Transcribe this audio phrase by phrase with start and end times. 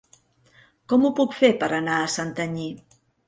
[0.93, 2.67] Com ho puc fer per anar a Santanyí?